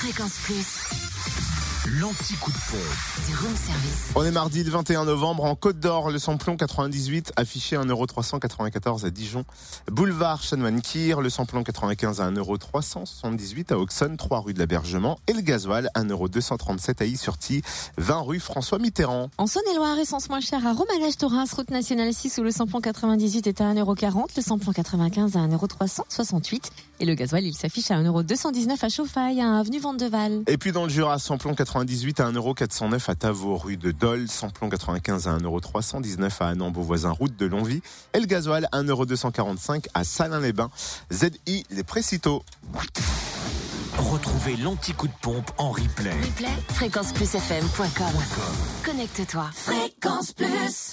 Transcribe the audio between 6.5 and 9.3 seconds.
98 affiché à 1,394€ à